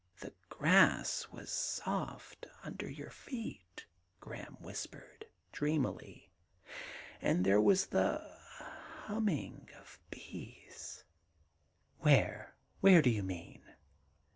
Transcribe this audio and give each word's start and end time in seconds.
'The 0.21 0.33
grass 0.49 1.27
was 1.31 1.51
soft 1.51 2.47
under 2.63 2.87
yoiur 2.87 3.11
feet^' 3.11 3.85
Graham 4.19 4.57
whispered 4.59 5.27
dreamily, 5.51 6.31
'and 7.21 7.45
there 7.45 7.61
was 7.61 7.85
the 7.85 8.19
humming 9.05 9.69
of 9.77 9.99
bees 10.09 11.03
'* 11.73 11.97
Where?— 11.99 12.55
Where 12.81 13.03
do 13.03 13.11
you 13.11 13.21
mean 13.21 13.61